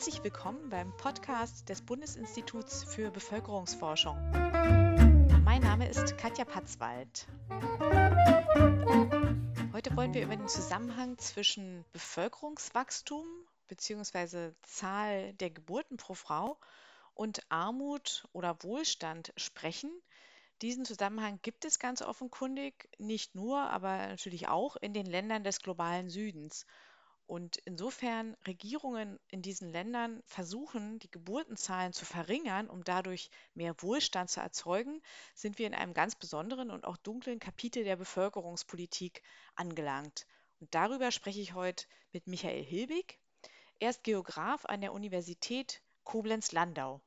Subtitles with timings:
[0.00, 4.16] Herzlich willkommen beim Podcast des Bundesinstituts für Bevölkerungsforschung.
[5.44, 7.28] Mein Name ist Katja Patzwald.
[9.74, 13.26] Heute wollen wir über den Zusammenhang zwischen Bevölkerungswachstum
[13.68, 14.52] bzw.
[14.62, 16.58] Zahl der Geburten pro Frau
[17.12, 19.92] und Armut oder Wohlstand sprechen.
[20.62, 25.60] Diesen Zusammenhang gibt es ganz offenkundig, nicht nur, aber natürlich auch in den Ländern des
[25.60, 26.64] globalen Südens.
[27.30, 34.30] Und insofern Regierungen in diesen Ländern versuchen, die Geburtenzahlen zu verringern, um dadurch mehr Wohlstand
[34.30, 35.00] zu erzeugen,
[35.36, 39.22] sind wir in einem ganz besonderen und auch dunklen Kapitel der Bevölkerungspolitik
[39.54, 40.26] angelangt.
[40.58, 43.20] Und darüber spreche ich heute mit Michael Hilbig.
[43.78, 47.00] Er ist Geograf an der Universität Koblenz-Landau.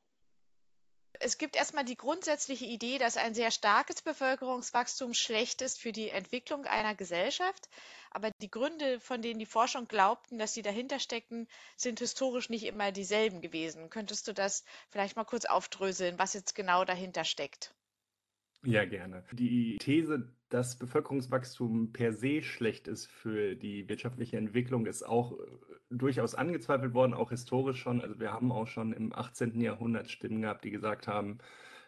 [1.20, 6.10] Es gibt erstmal die grundsätzliche Idee, dass ein sehr starkes Bevölkerungswachstum schlecht ist für die
[6.10, 7.68] Entwicklung einer Gesellschaft.
[8.10, 12.64] Aber die Gründe, von denen die Forschung glaubten, dass sie dahinter steckten, sind historisch nicht
[12.64, 13.90] immer dieselben gewesen.
[13.90, 17.74] Könntest du das vielleicht mal kurz aufdröseln, was jetzt genau dahinter steckt?
[18.64, 19.24] Ja, gerne.
[19.32, 25.36] Die These, dass Bevölkerungswachstum per se schlecht ist für die wirtschaftliche Entwicklung, ist auch äh,
[25.90, 28.00] durchaus angezweifelt worden, auch historisch schon.
[28.00, 29.60] Also wir haben auch schon im 18.
[29.60, 31.38] Jahrhundert Stimmen gehabt, die gesagt haben,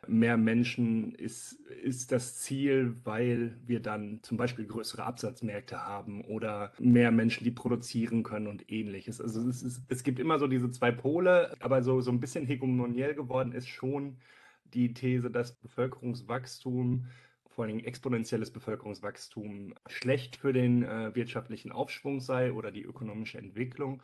[0.08, 1.53] mehr Menschen ist,
[1.84, 7.53] ist das Ziel, weil wir dann zum Beispiel größere Absatzmärkte haben oder mehr Menschen, die
[7.53, 9.20] produzieren können und ähnliches.
[9.20, 12.47] Also es, ist, es gibt immer so diese zwei Pole, aber so, so ein bisschen
[12.47, 14.19] hegemoniell geworden ist schon
[14.64, 17.06] die These, dass Bevölkerungswachstum,
[17.57, 24.03] vor allem exponentielles Bevölkerungswachstum, schlecht für den äh, wirtschaftlichen Aufschwung sei oder die ökonomische Entwicklung.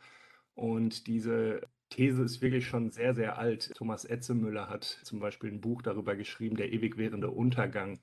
[0.55, 3.71] Und diese These ist wirklich schon sehr, sehr alt.
[3.75, 7.99] Thomas Etzemüller hat zum Beispiel ein Buch darüber geschrieben, Der ewig währende Untergang,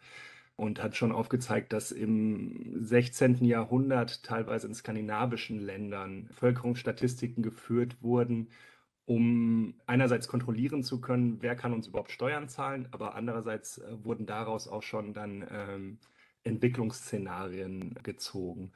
[0.54, 3.44] und hat schon aufgezeigt, dass im 16.
[3.44, 8.48] Jahrhundert teilweise in skandinavischen Ländern Bevölkerungsstatistiken geführt wurden,
[9.10, 14.24] um einerseits kontrollieren zu können, wer kann uns überhaupt Steuern zahlen, aber andererseits äh, wurden
[14.24, 15.98] daraus auch schon dann ähm,
[16.44, 18.70] Entwicklungsszenarien gezogen.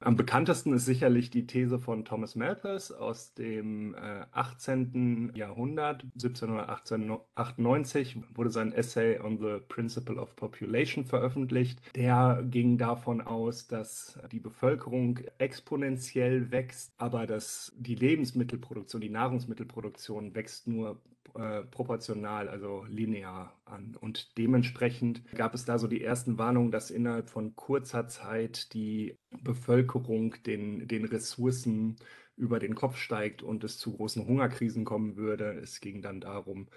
[0.00, 5.32] Am bekanntesten ist sicherlich die These von Thomas Malthus aus dem äh, 18.
[5.34, 6.04] Jahrhundert.
[6.14, 11.80] 1798 wurde sein Essay on the Principle of Population veröffentlicht.
[11.96, 20.34] Der ging davon aus, dass die Bevölkerung exponentiell wächst, aber dass die Lebensmittelproduktion, die Nahrungsmittelproduktion
[20.34, 21.00] wächst nur
[21.34, 23.96] äh, proportional, also linear an.
[24.00, 29.18] Und dementsprechend gab es da so die ersten Warnungen, dass innerhalb von kurzer Zeit die
[29.42, 31.96] Bevölkerung den, den Ressourcen
[32.36, 35.52] über den Kopf steigt und es zu großen Hungerkrisen kommen würde.
[35.52, 36.68] Es ging dann darum,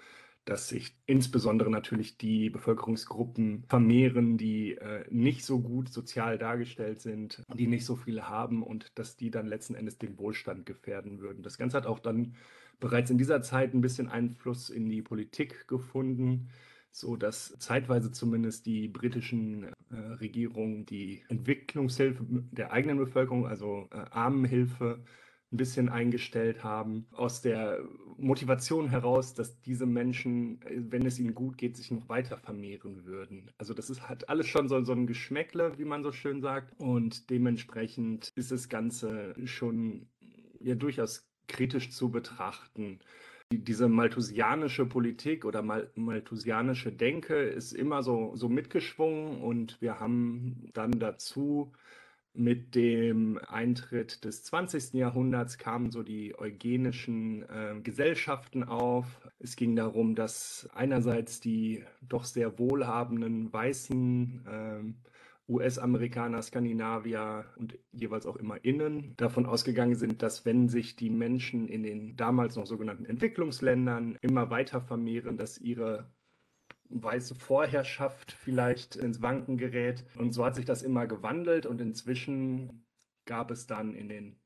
[0.44, 7.42] dass sich insbesondere natürlich die Bevölkerungsgruppen vermehren, die äh, nicht so gut sozial dargestellt sind,
[7.54, 11.42] die nicht so viele haben und dass die dann letzten Endes den Wohlstand gefährden würden.
[11.42, 12.34] Das Ganze hat auch dann
[12.80, 16.48] bereits in dieser Zeit ein bisschen Einfluss in die Politik gefunden,
[16.90, 23.96] so dass zeitweise zumindest die britischen äh, Regierungen die Entwicklungshilfe der eigenen Bevölkerung, also äh,
[24.10, 25.04] Armenhilfe,
[25.50, 27.80] ein bisschen eingestellt haben, aus der
[28.18, 33.04] Motivation heraus, dass diese Menschen, äh, wenn es ihnen gut geht, sich noch weiter vermehren
[33.04, 33.50] würden.
[33.56, 36.78] Also das ist, hat alles schon so, so ein Geschmäckle, wie man so schön sagt.
[36.78, 40.08] Und dementsprechend ist das Ganze schon
[40.60, 43.00] ja durchaus kritisch zu betrachten.
[43.50, 50.68] Diese malthusianische Politik oder mal, malthusianische Denke ist immer so, so mitgeschwungen und wir haben
[50.74, 51.72] dann dazu
[52.34, 54.92] mit dem Eintritt des 20.
[54.94, 59.06] Jahrhunderts kamen so die eugenischen äh, Gesellschaften auf.
[59.40, 65.17] Es ging darum, dass einerseits die doch sehr wohlhabenden weißen äh,
[65.48, 71.68] US-Amerikaner, Skandinavier und jeweils auch immer innen davon ausgegangen sind, dass wenn sich die Menschen
[71.68, 76.12] in den damals noch sogenannten Entwicklungsländern immer weiter vermehren, dass ihre
[76.90, 80.04] weiße Vorherrschaft vielleicht ins Wanken gerät.
[80.16, 82.86] Und so hat sich das immer gewandelt und inzwischen
[83.24, 84.40] gab es dann in den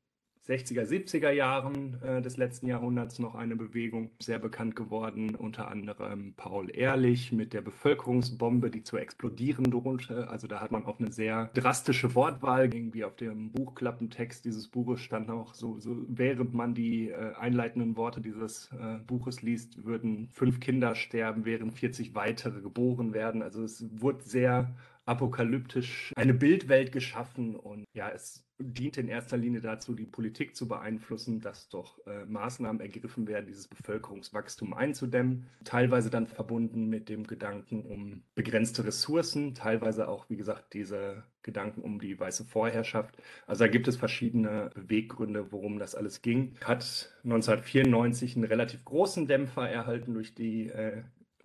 [0.47, 6.33] 60er, 70er Jahren äh, des letzten Jahrhunderts noch eine Bewegung, sehr bekannt geworden, unter anderem
[6.35, 10.27] Paul Ehrlich mit der Bevölkerungsbombe, die zu explodieren drohte.
[10.29, 12.73] Also da hat man auch eine sehr drastische Wortwahl.
[12.73, 17.95] Irgendwie auf dem Buchklappentext dieses Buches stand auch so, so während man die äh, einleitenden
[17.95, 23.41] Worte dieses äh, Buches liest, würden fünf Kinder sterben, während 40 weitere geboren werden.
[23.41, 29.61] Also es wurde sehr apokalyptisch eine Bildwelt geschaffen und ja, es dient in erster Linie
[29.61, 35.47] dazu, die Politik zu beeinflussen, dass doch äh, Maßnahmen ergriffen werden, dieses Bevölkerungswachstum einzudämmen.
[35.65, 41.81] Teilweise dann verbunden mit dem Gedanken um begrenzte Ressourcen, teilweise auch, wie gesagt, diese Gedanken
[41.81, 43.17] um die weiße Vorherrschaft.
[43.47, 46.55] Also da gibt es verschiedene Weggründe, worum das alles ging.
[46.63, 51.03] Hat 1994 einen relativ großen Dämpfer erhalten durch die äh,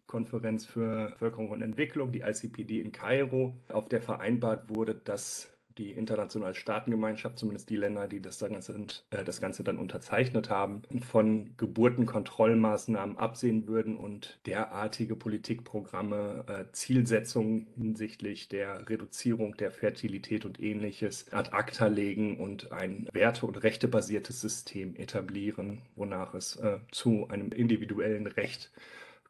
[0.09, 5.93] Konferenz für Bevölkerung und Entwicklung, die ICPD in Kairo, auf der vereinbart wurde, dass die
[5.93, 10.83] internationale Staatengemeinschaft, zumindest die Länder, die das, dann sind, äh, das Ganze dann unterzeichnet haben,
[11.09, 20.61] von Geburtenkontrollmaßnahmen absehen würden und derartige Politikprogramme, äh, Zielsetzungen hinsichtlich der Reduzierung der Fertilität und
[20.61, 27.29] ähnliches ad acta legen und ein werte- und rechtebasiertes System etablieren, wonach es äh, zu
[27.29, 28.73] einem individuellen Recht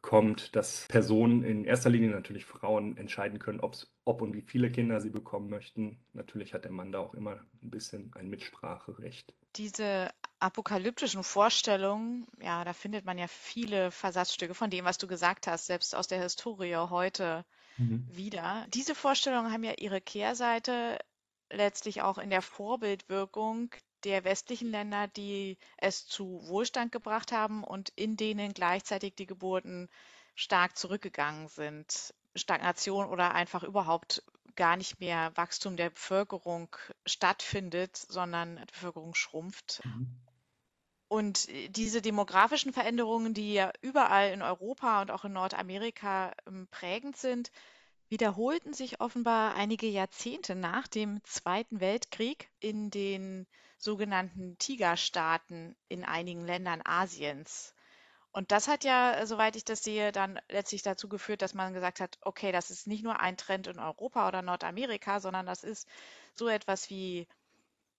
[0.01, 5.01] kommt, dass Personen, in erster Linie natürlich Frauen, entscheiden können, ob und wie viele Kinder
[5.01, 5.99] sie bekommen möchten.
[6.13, 9.33] Natürlich hat der Mann da auch immer ein bisschen ein Mitspracherecht.
[9.55, 10.09] Diese
[10.39, 15.67] apokalyptischen Vorstellungen, ja, da findet man ja viele Versatzstücke von dem, was du gesagt hast,
[15.67, 17.45] selbst aus der Historie heute
[17.77, 18.07] mhm.
[18.09, 18.65] wieder.
[18.73, 20.97] Diese Vorstellungen haben ja ihre Kehrseite
[21.51, 23.71] letztlich auch in der Vorbildwirkung
[24.03, 29.89] der westlichen Länder, die es zu Wohlstand gebracht haben und in denen gleichzeitig die Geburten
[30.35, 32.13] stark zurückgegangen sind.
[32.35, 34.23] Stagnation oder einfach überhaupt
[34.55, 36.75] gar nicht mehr Wachstum der Bevölkerung
[37.05, 39.81] stattfindet, sondern die Bevölkerung schrumpft.
[39.83, 40.19] Mhm.
[41.07, 47.17] Und diese demografischen Veränderungen, die ja überall in Europa und auch in Nordamerika ähm, prägend
[47.17, 47.51] sind,
[48.09, 53.47] wiederholten sich offenbar einige Jahrzehnte nach dem Zweiten Weltkrieg in den
[53.77, 57.73] sogenannten Tigerstaaten in einigen Ländern Asiens.
[58.31, 61.99] Und das hat ja, soweit ich das sehe, dann letztlich dazu geführt, dass man gesagt
[61.99, 65.87] hat, okay, das ist nicht nur ein Trend in Europa oder Nordamerika, sondern das ist
[66.35, 67.27] so etwas wie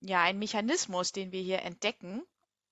[0.01, 2.23] ja ein Mechanismus, den wir hier entdecken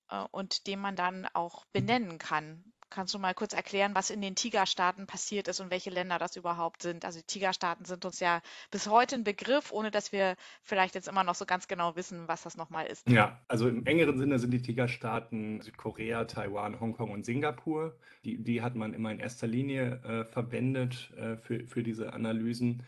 [0.09, 2.63] äh, und den man dann auch benennen kann.
[2.89, 6.35] Kannst du mal kurz erklären, was in den Tigerstaaten passiert ist und welche Länder das
[6.35, 7.05] überhaupt sind?
[7.05, 8.41] Also die Tigerstaaten sind uns ja
[8.71, 12.27] bis heute ein Begriff, ohne dass wir vielleicht jetzt immer noch so ganz genau wissen,
[12.27, 13.07] was das nochmal ist.
[13.09, 17.95] Ja, also im engeren Sinne sind die Tigerstaaten Südkorea, Taiwan, Hongkong und Singapur.
[18.25, 22.83] Die, die hat man immer in erster Linie äh, verwendet äh, für, für diese Analysen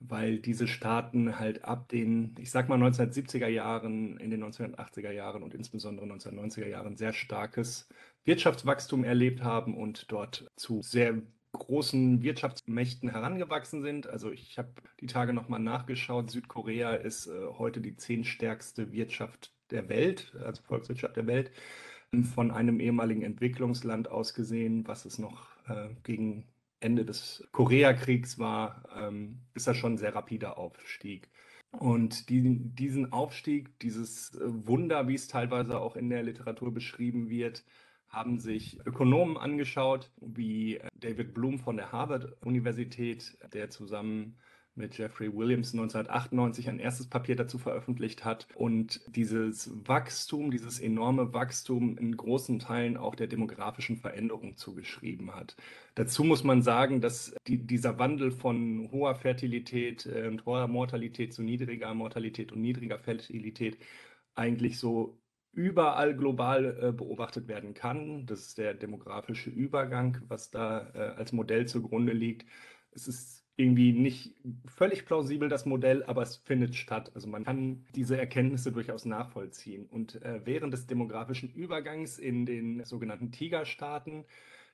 [0.00, 5.42] weil diese Staaten halt ab den, ich sag mal 1970er Jahren, in den 1980er Jahren
[5.42, 7.88] und insbesondere 1990er Jahren sehr starkes
[8.26, 14.06] Wirtschaftswachstum erlebt haben und dort zu sehr großen Wirtschaftsmächten herangewachsen sind.
[14.06, 14.70] Also ich habe
[15.00, 16.30] die Tage nochmal nachgeschaut.
[16.30, 21.50] Südkorea ist äh, heute die zehntstärkste Wirtschaft der Welt, also Volkswirtschaft der Welt.
[22.34, 26.46] Von einem ehemaligen Entwicklungsland aus gesehen, was es noch äh, gegen
[26.80, 31.30] Ende des Koreakriegs war, ähm, ist das schon ein sehr rapider Aufstieg.
[31.72, 37.28] Und die, diesen Aufstieg, dieses äh, Wunder, wie es teilweise auch in der Literatur beschrieben
[37.28, 37.64] wird,
[38.16, 44.38] haben sich Ökonomen angeschaut, wie äh, David Bloom von der Harvard-Universität, der zusammen
[44.74, 51.32] mit Jeffrey Williams 1998 ein erstes Papier dazu veröffentlicht hat und dieses Wachstum, dieses enorme
[51.32, 55.56] Wachstum in großen Teilen auch der demografischen Veränderung zugeschrieben hat.
[55.94, 61.32] Dazu muss man sagen, dass die, dieser Wandel von hoher Fertilität äh, und hoher Mortalität
[61.32, 63.78] zu niedriger Mortalität und niedriger Fertilität
[64.34, 65.18] eigentlich so
[65.56, 68.26] überall global äh, beobachtet werden kann.
[68.26, 72.46] Das ist der demografische Übergang, was da äh, als Modell zugrunde liegt.
[72.92, 74.34] Es ist irgendwie nicht
[74.66, 77.10] völlig plausibel, das Modell, aber es findet statt.
[77.14, 79.86] Also man kann diese Erkenntnisse durchaus nachvollziehen.
[79.86, 84.26] Und äh, während des demografischen Übergangs in den sogenannten Tigerstaaten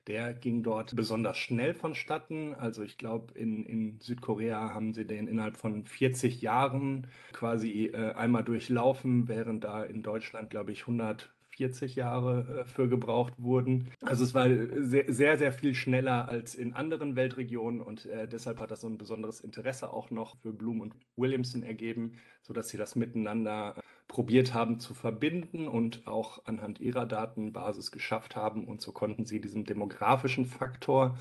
[0.06, 2.54] der ging dort besonders schnell vonstatten.
[2.54, 8.12] Also ich glaube, in, in Südkorea haben sie den innerhalb von 40 Jahren quasi äh,
[8.14, 13.92] einmal durchlaufen, während da in Deutschland, glaube ich, 140 Jahre äh, für gebraucht wurden.
[14.00, 18.58] Also es war sehr, sehr, sehr viel schneller als in anderen Weltregionen und äh, deshalb
[18.58, 22.76] hat das so ein besonderes Interesse auch noch für Bloom und Williamson ergeben, sodass sie
[22.78, 23.76] das miteinander
[24.08, 28.66] probiert haben zu verbinden und auch anhand ihrer Datenbasis geschafft haben.
[28.66, 31.16] Und so konnten sie diesem demografischen Faktor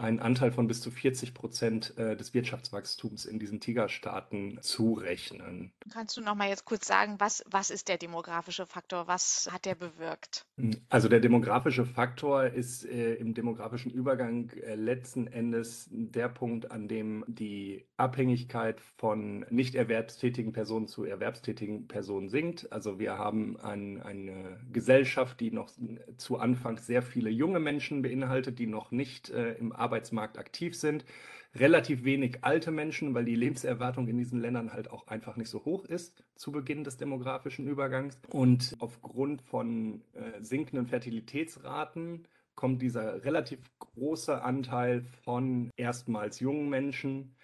[0.00, 5.72] einen Anteil von bis zu 40 Prozent äh, des Wirtschaftswachstums in diesen Tigerstaaten zurechnen.
[5.92, 9.06] Kannst du noch mal jetzt kurz sagen, was, was ist der demografische Faktor?
[9.06, 10.46] Was hat der bewirkt?
[10.56, 16.70] Hm, also der demografische Faktor ist äh, im demografischen Übergang äh, letzten Endes der Punkt,
[16.70, 22.72] an dem die Abhängigkeit von nicht erwerbstätigen Personen zu erwerbstätigen Personen sinkt.
[22.72, 25.70] Also wir haben ein, eine Gesellschaft, die noch
[26.16, 30.76] zu Anfang sehr viele junge Menschen beinhaltet, die noch nicht äh, im Arbeitsmarkt Arbeitsmarkt aktiv
[30.76, 31.04] sind.
[31.56, 35.64] Relativ wenig alte Menschen, weil die Lebenserwartung in diesen Ländern halt auch einfach nicht so
[35.64, 38.20] hoch ist zu Beginn des demografischen Übergangs.
[38.30, 47.34] Und aufgrund von äh, sinkenden Fertilitätsraten kommt dieser relativ große Anteil von erstmals jungen Menschen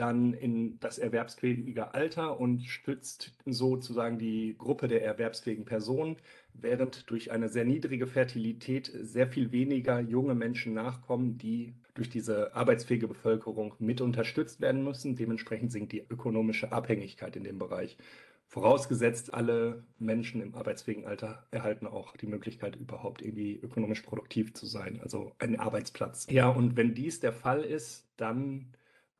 [0.00, 6.16] dann in das erwerbsfähige Alter und stützt sozusagen die Gruppe der erwerbsfähigen Personen,
[6.54, 12.54] während durch eine sehr niedrige Fertilität sehr viel weniger junge Menschen nachkommen, die durch diese
[12.54, 15.16] arbeitsfähige Bevölkerung mit unterstützt werden müssen.
[15.16, 17.98] Dementsprechend sinkt die ökonomische Abhängigkeit in dem Bereich.
[18.46, 24.66] Vorausgesetzt, alle Menschen im arbeitsfähigen Alter erhalten auch die Möglichkeit, überhaupt irgendwie ökonomisch produktiv zu
[24.66, 26.26] sein, also einen Arbeitsplatz.
[26.30, 28.72] Ja, und wenn dies der Fall ist, dann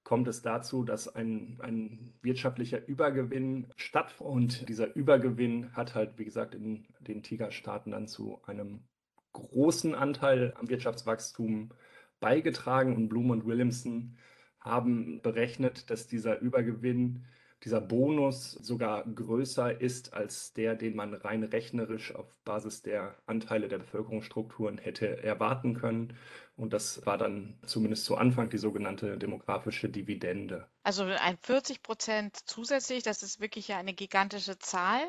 [0.04, 4.33] kommt es dazu, dass ein, ein wirtschaftlicher Übergewinn stattfindet.
[4.35, 8.85] Und dieser Übergewinn hat halt, wie gesagt, in den Tigerstaaten dann zu einem
[9.33, 11.71] großen Anteil am Wirtschaftswachstum
[12.19, 12.97] beigetragen.
[12.97, 14.16] Und Bloom und Williamson
[14.61, 17.25] haben berechnet, dass dieser Übergewinn
[17.64, 23.69] dieser Bonus sogar größer ist als der, den man rein rechnerisch auf Basis der Anteile
[23.69, 26.14] der Bevölkerungsstrukturen hätte erwarten können.
[26.61, 30.69] Und das war dann zumindest zu Anfang die sogenannte demografische Dividende.
[30.83, 35.00] Also ein 40 Prozent zusätzlich, das ist wirklich ja eine gigantische Zahl.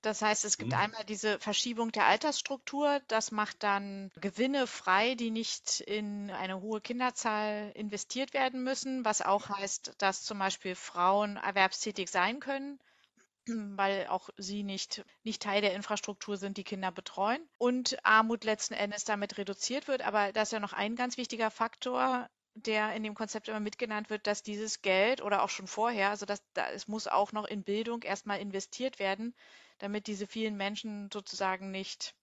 [0.00, 0.78] Das heißt, es gibt mhm.
[0.78, 3.02] einmal diese Verschiebung der Altersstruktur.
[3.08, 9.20] Das macht dann Gewinne frei, die nicht in eine hohe Kinderzahl investiert werden müssen, was
[9.20, 12.78] auch heißt, dass zum Beispiel Frauen erwerbstätig sein können,
[13.46, 17.46] weil auch sie nicht, nicht Teil der Infrastruktur sind, die Kinder betreuen.
[17.58, 20.02] Und Armut letzten Endes damit reduziert wird.
[20.02, 24.10] Aber das ist ja noch ein ganz wichtiger Faktor, der in dem Konzept immer mitgenannt
[24.10, 27.44] wird, dass dieses Geld oder auch schon vorher, also dass da, es muss auch noch
[27.46, 29.34] in Bildung erstmal investiert werden,
[29.78, 32.14] damit diese vielen Menschen sozusagen nicht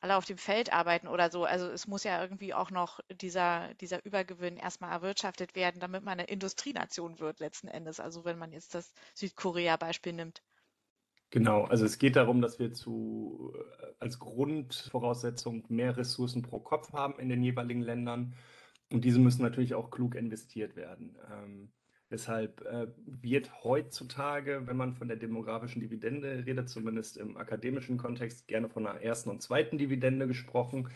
[0.00, 1.44] alle auf dem Feld arbeiten oder so.
[1.44, 6.18] Also es muss ja irgendwie auch noch dieser, dieser Übergewinn erstmal erwirtschaftet werden, damit man
[6.18, 8.00] eine Industrienation wird letzten Endes.
[8.00, 10.42] Also wenn man jetzt das Südkorea-Beispiel nimmt.
[11.30, 16.92] Genau, also es geht darum, dass wir zu, äh, als Grundvoraussetzung mehr Ressourcen pro Kopf
[16.92, 18.34] haben in den jeweiligen Ländern.
[18.92, 21.16] Und diese müssen natürlich auch klug investiert werden.
[21.30, 21.72] Ähm,
[22.08, 28.46] Deshalb äh, wird heutzutage, wenn man von der demografischen Dividende redet, zumindest im akademischen Kontext,
[28.46, 30.88] gerne von einer ersten und zweiten Dividende gesprochen.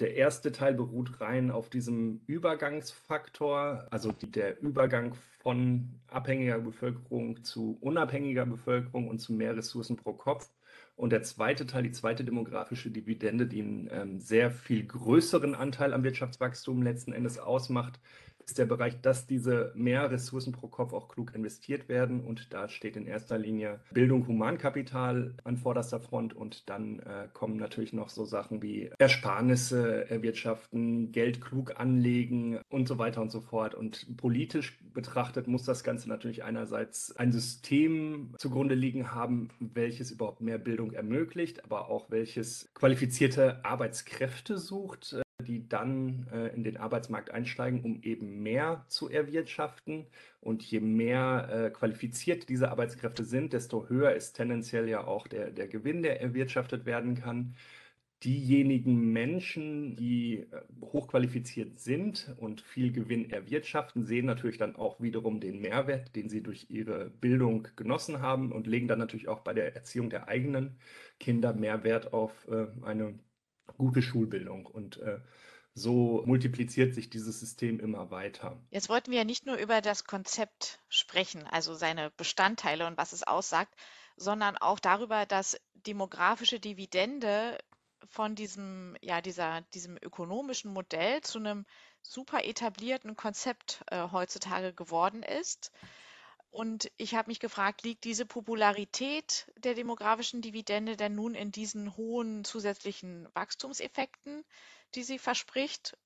[0.00, 7.42] Der erste Teil beruht rein auf diesem Übergangsfaktor, also die, der Übergang von abhängiger Bevölkerung
[7.42, 10.50] zu unabhängiger Bevölkerung und zu mehr Ressourcen pro Kopf.
[10.94, 15.92] Und der zweite Teil, die zweite demografische Dividende, die einen ähm, sehr viel größeren Anteil
[15.94, 18.00] am Wirtschaftswachstum letzten Endes ausmacht,
[18.48, 22.20] ist der Bereich, dass diese mehr Ressourcen pro Kopf auch klug investiert werden.
[22.24, 26.34] Und da steht in erster Linie Bildung, Humankapital an vorderster Front.
[26.34, 32.88] Und dann äh, kommen natürlich noch so Sachen wie Ersparnisse erwirtschaften, Geld klug anlegen und
[32.88, 33.74] so weiter und so fort.
[33.74, 40.40] Und politisch betrachtet muss das Ganze natürlich einerseits ein System zugrunde liegen haben, welches überhaupt
[40.40, 47.30] mehr Bildung ermöglicht, aber auch welches qualifizierte Arbeitskräfte sucht die dann äh, in den Arbeitsmarkt
[47.30, 50.06] einsteigen, um eben mehr zu erwirtschaften.
[50.40, 55.50] Und je mehr äh, qualifiziert diese Arbeitskräfte sind, desto höher ist tendenziell ja auch der,
[55.50, 57.56] der Gewinn, der erwirtschaftet werden kann.
[58.24, 60.46] Diejenigen Menschen, die äh,
[60.82, 66.42] hochqualifiziert sind und viel Gewinn erwirtschaften, sehen natürlich dann auch wiederum den Mehrwert, den sie
[66.42, 70.76] durch ihre Bildung genossen haben und legen dann natürlich auch bei der Erziehung der eigenen
[71.18, 73.18] Kinder Mehrwert auf äh, eine
[73.76, 74.66] gute Schulbildung.
[74.66, 75.20] Und äh,
[75.74, 78.60] so multipliziert sich dieses System immer weiter.
[78.70, 83.12] Jetzt wollten wir ja nicht nur über das Konzept sprechen, also seine Bestandteile und was
[83.12, 83.74] es aussagt,
[84.16, 87.58] sondern auch darüber, dass demografische Dividende
[88.10, 91.66] von diesem, ja, dieser, diesem ökonomischen Modell zu einem
[92.02, 95.72] super etablierten Konzept äh, heutzutage geworden ist.
[96.50, 101.96] Und ich habe mich gefragt, liegt diese Popularität der demografischen Dividende denn nun in diesen
[101.96, 104.44] hohen zusätzlichen Wachstumseffekten,
[104.94, 105.96] die sie verspricht?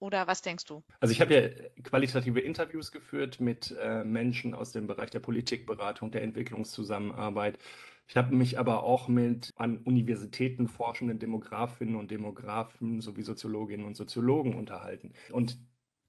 [0.00, 0.84] Oder was denkst du?
[1.00, 6.12] Also ich habe ja qualitative Interviews geführt mit äh, Menschen aus dem Bereich der Politikberatung,
[6.12, 7.58] der Entwicklungszusammenarbeit.
[8.06, 13.96] Ich habe mich aber auch mit an Universitäten forschenden Demografinnen und Demografen sowie Soziologinnen und
[13.96, 15.12] Soziologen unterhalten.
[15.30, 15.58] Und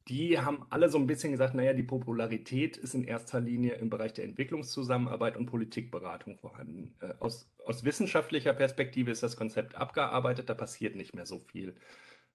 [0.09, 3.91] die haben alle so ein bisschen gesagt, naja, die Popularität ist in erster Linie im
[3.91, 6.95] Bereich der Entwicklungszusammenarbeit und Politikberatung vorhanden.
[6.99, 11.75] Äh, aus, aus wissenschaftlicher Perspektive ist das Konzept abgearbeitet, da passiert nicht mehr so viel.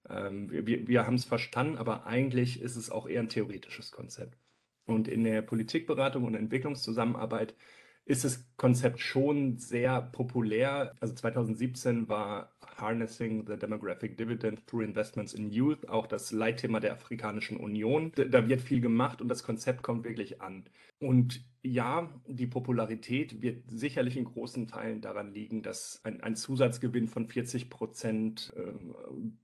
[0.09, 4.37] Ähm, wir wir haben es verstanden, aber eigentlich ist es auch eher ein theoretisches Konzept.
[4.85, 7.55] Und in der Politikberatung und Entwicklungszusammenarbeit
[8.05, 10.93] ist das Konzept schon sehr populär.
[10.99, 16.93] Also 2017 war Harnessing the Demographic Dividend Through Investments in Youth, auch das Leitthema der
[16.93, 18.11] Afrikanischen Union.
[18.15, 20.65] Da wird viel gemacht und das Konzept kommt wirklich an.
[20.99, 27.07] Und ja, die Popularität wird sicherlich in großen Teilen daran liegen, dass ein, ein Zusatzgewinn
[27.07, 28.71] von 40 Prozent äh,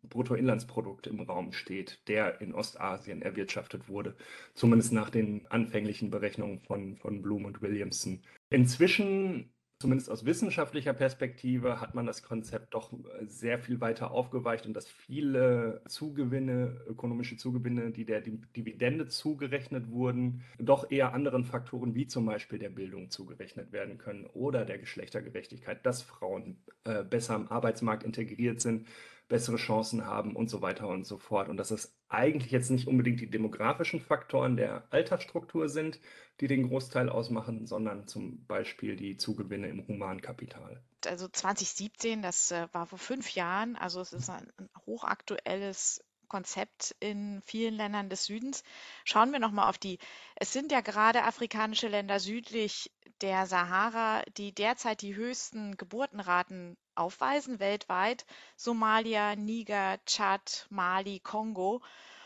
[0.03, 4.15] Bruttoinlandsprodukt im Raum steht, der in Ostasien erwirtschaftet wurde,
[4.53, 8.21] zumindest nach den anfänglichen Berechnungen von, von Bloom und Williamson.
[8.51, 9.51] Inzwischen
[9.81, 14.73] zumindest aus wissenschaftlicher Perspektive hat man das Konzept doch äh, sehr viel weiter aufgeweicht und
[14.73, 22.07] dass viele Zugewinne, ökonomische Zugewinne, die der Dividende zugerechnet wurden, doch eher anderen Faktoren wie
[22.07, 27.47] zum Beispiel der Bildung zugerechnet werden können oder der Geschlechtergerechtigkeit, dass Frauen äh, besser am
[27.47, 28.87] Arbeitsmarkt integriert sind,
[29.31, 31.47] bessere Chancen haben und so weiter und so fort.
[31.47, 36.01] Und dass es eigentlich jetzt nicht unbedingt die demografischen Faktoren der Altersstruktur sind,
[36.41, 40.83] die den Großteil ausmachen, sondern zum Beispiel die Zugewinne im Humankapital.
[41.05, 44.51] Also 2017, das äh, war vor fünf Jahren, also es ist ein
[44.85, 48.63] hochaktuelles Konzept in vielen Ländern des Südens.
[49.05, 49.97] Schauen wir nochmal auf die,
[50.35, 57.59] es sind ja gerade afrikanische Länder südlich der Sahara, die derzeit die höchsten Geburtenraten aufweisen
[57.59, 58.25] weltweit.
[58.55, 61.81] Somalia, Niger, Tschad, Mali, Kongo.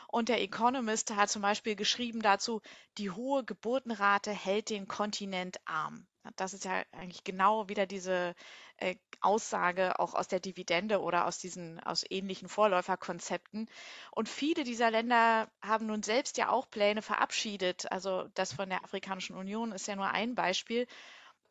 [0.07, 2.61] Und der Economist hat zum Beispiel geschrieben dazu,
[2.97, 6.07] die hohe Geburtenrate hält den Kontinent arm.
[6.37, 8.33] Das ist ja eigentlich genau wieder diese
[8.77, 13.69] äh, Aussage auch aus der Dividende oder aus diesen aus ähnlichen Vorläuferkonzepten.
[14.11, 17.91] Und viele dieser Länder haben nun selbst ja auch Pläne verabschiedet.
[17.91, 20.87] Also das von der Afrikanischen Union ist ja nur ein Beispiel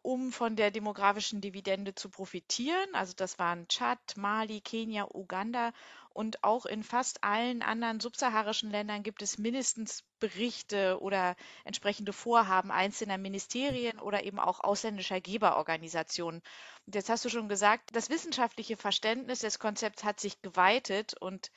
[0.04, 2.88] um von der demografischen Dividende zu profitieren.
[2.92, 5.72] Also das waren Tschad, Mali, Kenia, Uganda
[6.10, 12.70] und auch in fast allen anderen subsaharischen Ländern gibt es mindestens Berichte oder entsprechende Vorhaben
[12.70, 16.42] einzelner Ministerien oder eben auch ausländischer Geberorganisationen.
[16.86, 21.50] Und jetzt hast du schon gesagt, das wissenschaftliche Verständnis des Konzepts hat sich geweitet und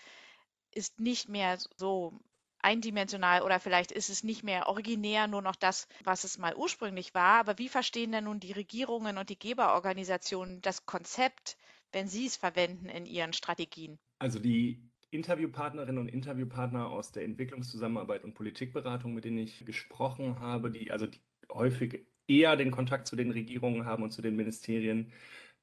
[0.71, 2.17] ist nicht mehr so
[2.59, 7.13] eindimensional oder vielleicht ist es nicht mehr originär nur noch das, was es mal ursprünglich
[7.13, 7.39] war.
[7.39, 11.57] Aber wie verstehen denn nun die Regierungen und die Geberorganisationen das Konzept,
[11.91, 13.99] wenn sie es verwenden in ihren Strategien?
[14.19, 20.69] Also die Interviewpartnerinnen und Interviewpartner aus der Entwicklungszusammenarbeit und Politikberatung, mit denen ich gesprochen habe,
[20.69, 21.21] die also die
[21.51, 25.13] häufig eher den Kontakt zu den Regierungen haben und zu den Ministerien,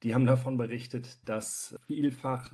[0.03, 2.51] die haben davon berichtet, dass vielfach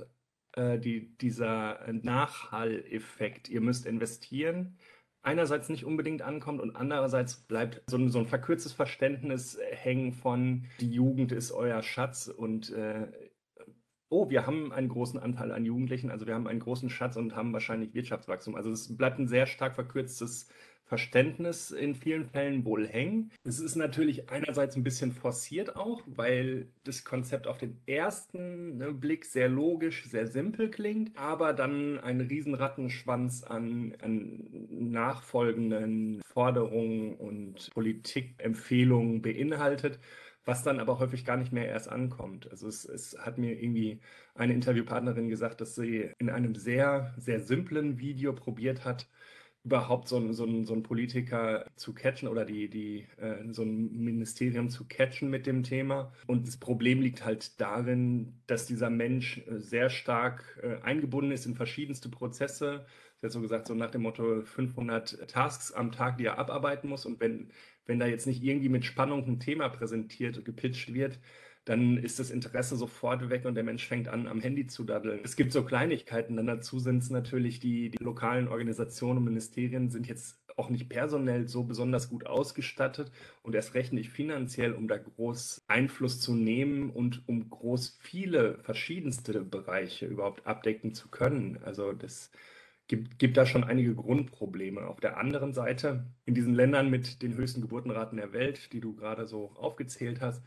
[0.52, 4.78] äh, die, dieser Nachhalleffekt, ihr müsst investieren,
[5.22, 10.66] einerseits nicht unbedingt ankommt und andererseits bleibt so ein, so ein verkürztes Verständnis hängen von,
[10.80, 13.06] die Jugend ist euer Schatz und äh,
[14.08, 17.34] oh, wir haben einen großen Anteil an Jugendlichen, also wir haben einen großen Schatz und
[17.34, 18.54] haben wahrscheinlich Wirtschaftswachstum.
[18.56, 20.48] Also es bleibt ein sehr stark verkürztes
[20.92, 23.30] Verständnis in vielen Fällen wohl hängen.
[23.44, 28.92] Es ist natürlich einerseits ein bisschen forciert auch, weil das Konzept auf den ersten ne,
[28.92, 37.14] Blick sehr logisch, sehr simpel klingt, aber dann einen riesen Rattenschwanz an, an nachfolgenden Forderungen
[37.14, 39.98] und Politikempfehlungen beinhaltet
[40.44, 42.50] was dann aber häufig gar nicht mehr erst ankommt.
[42.50, 44.00] Also es, es, hat mir irgendwie
[44.34, 49.06] eine Interviewpartnerin gesagt, dass sie in einem sehr, sehr simplen Video probiert hat,
[49.64, 53.62] überhaupt so ein, so ein, so ein Politiker zu catchen oder die, die, äh, so
[53.62, 56.12] ein Ministerium zu catchen mit dem Thema.
[56.26, 61.46] Und das Problem liegt halt darin, dass dieser Mensch äh, sehr stark äh, eingebunden ist
[61.46, 62.86] in verschiedenste Prozesse.
[63.20, 66.88] Sie hat so gesagt, so nach dem Motto 500 Tasks am Tag, die er abarbeiten
[66.88, 67.06] muss.
[67.06, 67.52] Und wenn,
[67.86, 71.20] wenn da jetzt nicht irgendwie mit Spannung ein Thema präsentiert, gepitcht wird,
[71.64, 75.20] dann ist das Interesse sofort weg und der Mensch fängt an, am Handy zu daddeln.
[75.22, 79.90] Es gibt so Kleinigkeiten, dann dazu sind es natürlich die, die lokalen Organisationen und Ministerien
[79.90, 83.10] sind jetzt auch nicht personell so besonders gut ausgestattet
[83.42, 88.58] und erst recht nicht finanziell, um da groß Einfluss zu nehmen und um groß viele
[88.58, 91.58] verschiedenste Bereiche überhaupt abdecken zu können.
[91.62, 92.30] Also das
[92.88, 94.86] gibt, gibt da schon einige Grundprobleme.
[94.86, 98.94] Auf der anderen Seite, in diesen Ländern mit den höchsten Geburtenraten der Welt, die du
[98.94, 100.42] gerade so aufgezählt hast,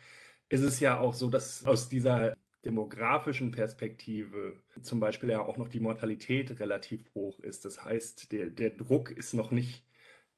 [0.50, 5.70] ist es ja auch so, dass aus dieser demografischen Perspektive zum Beispiel ja auch noch
[5.70, 7.64] die Mortalität relativ hoch ist.
[7.66, 9.86] Das heißt, der, der Druck ist noch nicht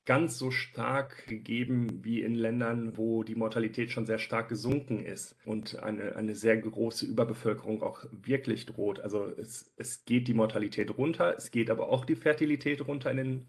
[0.07, 5.35] ganz so stark gegeben wie in Ländern, wo die Mortalität schon sehr stark gesunken ist
[5.45, 9.01] und eine, eine sehr große Überbevölkerung auch wirklich droht.
[9.01, 13.17] Also es, es geht die Mortalität runter, es geht aber auch die Fertilität runter in
[13.17, 13.47] den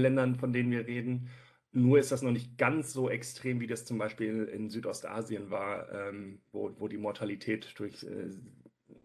[0.00, 1.30] Ländern, von denen wir reden.
[1.76, 5.92] Nur ist das noch nicht ganz so extrem, wie das zum Beispiel in Südostasien war,
[5.92, 8.30] ähm, wo, wo die Mortalität durch äh,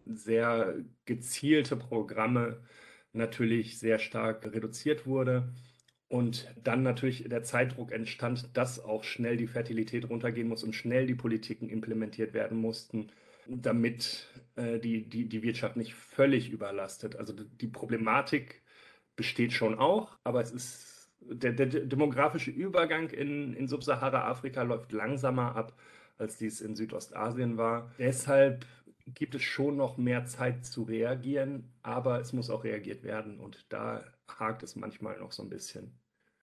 [0.05, 2.62] sehr gezielte Programme
[3.12, 5.53] natürlich sehr stark reduziert wurde.
[6.07, 11.07] Und dann natürlich der Zeitdruck entstand, dass auch schnell die Fertilität runtergehen muss und schnell
[11.07, 13.12] die Politiken implementiert werden mussten,
[13.47, 17.17] damit äh, die, die, die Wirtschaft nicht völlig überlastet.
[17.17, 18.62] Also die Problematik
[19.17, 25.55] besteht schon auch, aber es ist der, der demografische Übergang in, in Subsahara-Afrika läuft langsamer
[25.55, 25.73] ab,
[26.17, 27.91] als dies in Südostasien war.
[27.97, 28.65] Deshalb
[29.07, 33.65] gibt es schon noch mehr Zeit zu reagieren, aber es muss auch reagiert werden und
[33.69, 35.99] da hakt es manchmal noch so ein bisschen.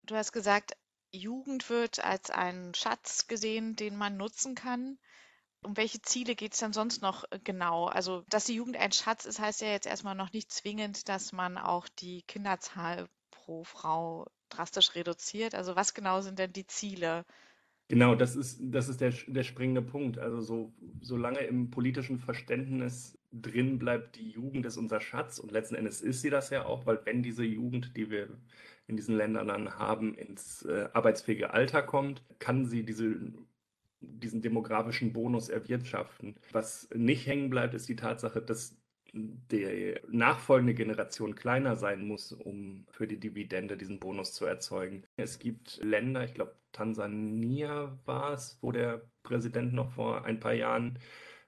[0.04, 0.76] Du hast gesagt,
[1.12, 4.98] Jugend wird als ein Schatz gesehen, den man nutzen kann.
[5.64, 7.86] Um welche Ziele geht es dann sonst noch genau?
[7.86, 11.32] Also, dass die Jugend ein Schatz ist, heißt ja jetzt erstmal noch nicht zwingend, dass
[11.32, 14.26] man auch die Kinderzahl pro Frau
[14.56, 15.54] drastisch reduziert.
[15.54, 17.24] Also, was genau sind denn die Ziele?
[17.92, 20.18] Genau, das ist, das ist der, der springende Punkt.
[20.18, 25.74] Also so, solange im politischen Verständnis drin bleibt, die Jugend ist unser Schatz und letzten
[25.74, 28.28] Endes ist sie das ja auch, weil wenn diese Jugend, die wir
[28.86, 33.14] in diesen Ländern dann haben, ins äh, arbeitsfähige Alter kommt, kann sie diese,
[34.00, 36.36] diesen demografischen Bonus erwirtschaften.
[36.52, 38.76] Was nicht hängen bleibt, ist die Tatsache, dass
[39.12, 45.04] die nachfolgende Generation kleiner sein muss, um für die Dividende diesen Bonus zu erzeugen.
[45.16, 50.54] Es gibt Länder, ich glaube Tansania war es, wo der Präsident noch vor ein paar
[50.54, 50.98] Jahren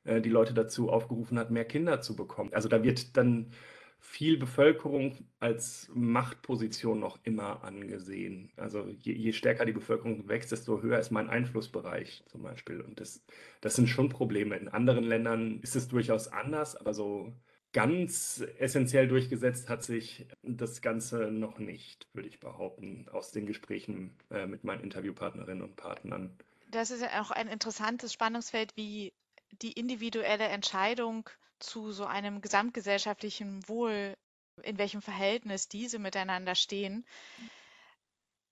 [0.05, 2.53] äh, die Leute dazu aufgerufen hat, mehr Kinder zu bekommen.
[2.53, 3.50] Also da wird dann
[3.98, 8.53] viel Bevölkerung als Machtposition noch immer angesehen.
[8.57, 12.83] Also je, je, stärker die Bevölkerung wächst, desto höher ist mein Einflussbereich zum Beispiel.
[12.83, 13.24] Und das,
[13.62, 14.57] das sind schon Probleme.
[14.57, 17.33] In anderen Ländern ist es durchaus anders, aber so
[17.74, 24.16] ganz essentiell durchgesetzt hat sich das Ganze noch nicht, würde ich behaupten, aus den Gesprächen
[24.30, 26.34] äh, mit meinen Interviewpartnerinnen und Partnern.
[26.70, 29.12] Das ist ja auch ein interessantes Spannungsfeld, wie
[29.60, 34.14] die individuelle Entscheidung zu so einem gesamtgesellschaftlichen Wohl,
[34.62, 37.04] in welchem Verhältnis diese miteinander stehen,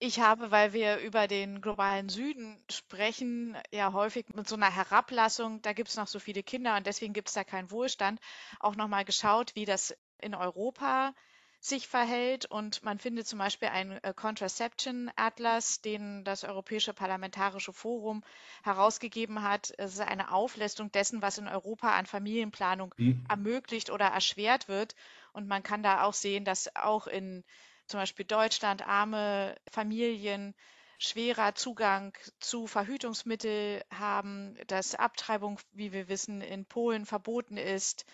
[0.03, 5.61] ich habe, weil wir über den globalen Süden sprechen, ja häufig mit so einer Herablassung,
[5.61, 8.19] da gibt es noch so viele Kinder und deswegen gibt es da keinen Wohlstand,
[8.59, 11.13] auch nochmal geschaut, wie das in Europa
[11.61, 12.45] sich verhält.
[12.45, 18.25] Und man findet zum Beispiel einen äh, Contraception Atlas, den das Europäische Parlamentarische Forum
[18.61, 19.73] herausgegeben hat.
[19.77, 23.25] Es ist eine Auflistung dessen, was in Europa an Familienplanung mhm.
[23.29, 24.95] ermöglicht oder erschwert wird.
[25.31, 27.45] Und man kann da auch sehen, dass auch in
[27.87, 30.53] zum Beispiel Deutschland, arme Familien
[30.97, 38.05] schwerer Zugang zu Verhütungsmitteln haben, dass Abtreibung, wie wir wissen, in Polen verboten ist,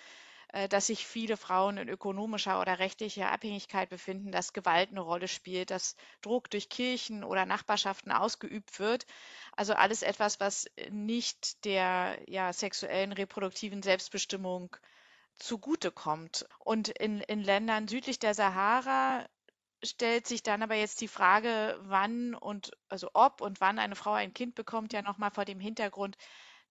[0.54, 5.28] äh, dass sich viele Frauen in ökonomischer oder rechtlicher Abhängigkeit befinden, dass Gewalt eine Rolle
[5.28, 9.06] spielt, dass Druck durch Kirchen oder Nachbarschaften ausgeübt wird.
[9.56, 14.76] Also alles etwas, was nicht der ja, sexuellen reproduktiven Selbstbestimmung
[15.36, 16.48] zugutekommt.
[16.60, 19.28] Und in, in Ländern südlich der Sahara
[19.84, 24.14] stellt sich dann aber jetzt die Frage, wann und also ob und wann eine Frau
[24.14, 26.18] ein Kind bekommt, ja nochmal vor dem Hintergrund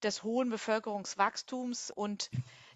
[0.03, 2.31] des hohen Bevölkerungswachstums und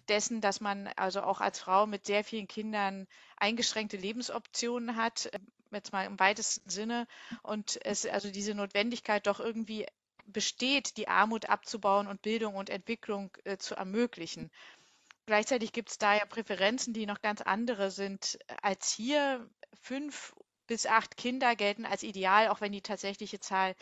[0.07, 5.31] dessen, dass man also auch als Frau mit sehr vielen Kindern eingeschränkte Lebensoptionen hat,
[5.71, 7.07] jetzt mal im weitesten Sinne,
[7.41, 9.85] und es also diese Notwendigkeit doch irgendwie
[10.25, 14.51] besteht, die Armut abzubauen und Bildung und Entwicklung äh, zu ermöglichen.
[15.25, 19.49] Gleichzeitig gibt es da ja Präferenzen, die noch ganz andere sind als hier
[19.81, 20.33] fünf
[20.67, 23.75] bis acht Kinder gelten als ideal, auch wenn die tatsächliche Zahl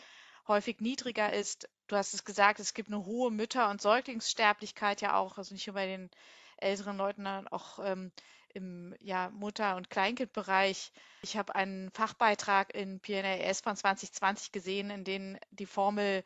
[0.48, 1.68] häufig niedriger ist.
[1.86, 5.66] Du hast es gesagt, es gibt eine hohe Mütter- und Säuglingssterblichkeit ja auch, also nicht
[5.66, 6.10] nur bei den
[6.56, 8.12] älteren Leuten, sondern auch ähm,
[8.54, 10.92] im ja, Mutter- und Kleinkindbereich.
[11.22, 16.24] Ich habe einen Fachbeitrag in PNAS von 2020 gesehen, in dem die Formel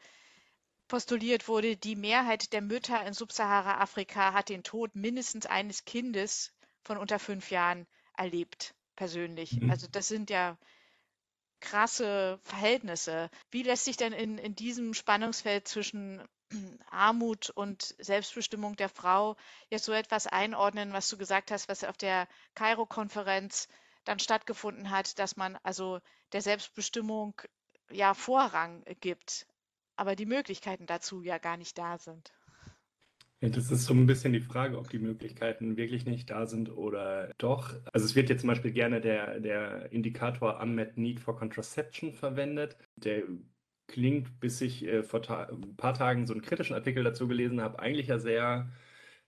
[0.88, 6.52] postuliert wurde, die Mehrheit der Mütter in Subsahara-Afrika hat den Tod mindestens eines Kindes
[6.82, 9.60] von unter fünf Jahren erlebt persönlich.
[9.60, 9.70] Mhm.
[9.70, 10.56] Also das sind ja
[11.60, 13.30] krasse Verhältnisse.
[13.50, 16.22] Wie lässt sich denn in, in diesem Spannungsfeld zwischen
[16.90, 19.36] Armut und Selbstbestimmung der Frau
[19.68, 23.68] jetzt so etwas einordnen, was du gesagt hast, was auf der Kairo-Konferenz
[24.04, 26.00] dann stattgefunden hat, dass man also
[26.32, 27.40] der Selbstbestimmung
[27.90, 29.46] ja Vorrang gibt,
[29.96, 32.32] aber die Möglichkeiten dazu ja gar nicht da sind?
[33.50, 37.30] Das ist so ein bisschen die Frage, ob die Möglichkeiten wirklich nicht da sind oder
[37.38, 37.74] doch.
[37.92, 42.76] Also es wird jetzt zum Beispiel gerne der, der Indikator Unmet Need for Contraception verwendet.
[42.96, 43.22] Der
[43.86, 47.78] klingt, bis ich äh, vor ein paar Tagen so einen kritischen Artikel dazu gelesen habe,
[47.78, 48.70] eigentlich ja sehr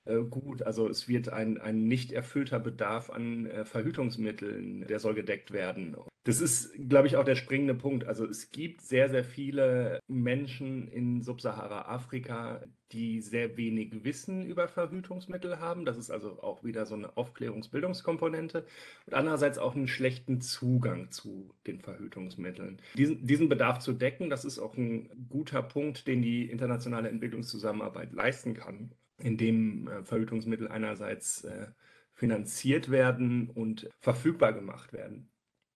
[0.05, 0.63] äh, gut.
[0.63, 5.97] Also es wird ein, ein nicht erfüllter Bedarf an äh, Verhütungsmitteln, der soll gedeckt werden.
[6.29, 8.07] Das ist, glaube ich, auch der springende Punkt.
[8.07, 12.61] Also es gibt sehr, sehr viele Menschen in Subsahara-Afrika,
[12.93, 15.87] die sehr wenig Wissen über Verhütungsmittel haben.
[15.87, 18.67] Das ist also auch wieder so eine Aufklärungsbildungskomponente.
[19.07, 22.83] Und andererseits auch einen schlechten Zugang zu den Verhütungsmitteln.
[22.99, 28.13] Diesen, diesen Bedarf zu decken, das ist auch ein guter Punkt, den die internationale Entwicklungszusammenarbeit
[28.13, 28.93] leisten kann.
[29.17, 31.69] in dem äh, Verhütungsmittel einerseits äh,
[32.13, 35.31] finanziert werden und verfügbar gemacht werden.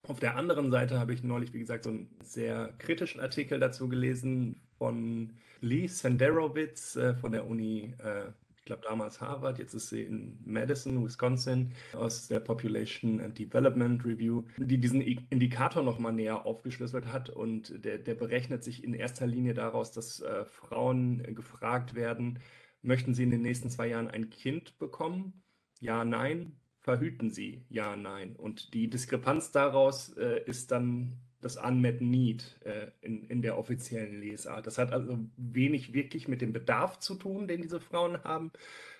[0.08, 3.88] Auf der anderen Seite habe ich neulich, wie gesagt, so einen sehr kritischen Artikel dazu
[3.88, 9.90] gelesen von Lee Senderowitz äh, von der Uni, äh, ich glaube damals Harvard, jetzt ist
[9.90, 16.46] sie in Madison, Wisconsin, aus der Population and Development Review, die diesen Indikator nochmal näher
[16.46, 21.94] aufgeschlüsselt hat und der, der berechnet sich in erster Linie daraus, dass äh, Frauen gefragt
[21.94, 22.40] werden,
[22.82, 25.44] möchten sie in den nächsten zwei Jahren ein Kind bekommen?
[25.78, 26.56] Ja, nein.
[26.82, 27.64] Verhüten sie?
[27.68, 28.34] Ja, nein.
[28.36, 34.20] Und die Diskrepanz daraus äh, ist dann das Unmet Need äh, in, in der offiziellen
[34.20, 34.66] Lesart.
[34.66, 38.52] Das hat also wenig wirklich mit dem Bedarf zu tun, den diese Frauen haben,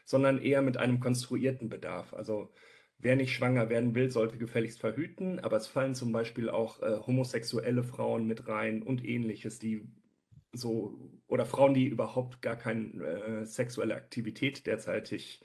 [0.04, 2.14] sondern eher mit einem konstruierten Bedarf.
[2.14, 2.52] Also
[2.98, 6.98] wer nicht schwanger werden will, sollte gefälligst verhüten, aber es fallen zum Beispiel auch äh,
[7.06, 9.88] homosexuelle Frauen mit rein und ähnliches, die
[10.52, 15.44] so, oder Frauen, die überhaupt gar keine äh, sexuelle Aktivität derzeitig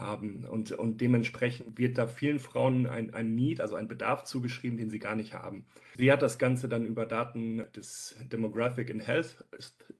[0.00, 0.44] haben.
[0.44, 4.90] Und, und dementsprechend wird da vielen Frauen ein, ein Need, also ein Bedarf zugeschrieben, den
[4.90, 5.66] sie gar nicht haben.
[5.96, 9.44] Sie hat das Ganze dann über Daten des Demographic and Health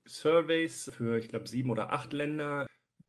[0.06, 2.66] Surveys für, ich glaube, sieben oder acht Länder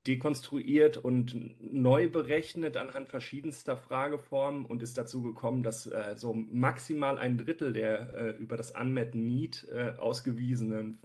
[0.07, 7.17] dekonstruiert und neu berechnet anhand verschiedenster Frageformen und ist dazu gekommen, dass äh, so maximal
[7.17, 10.99] ein Drittel der äh, über das Unmet Need äh, ausgewiesenen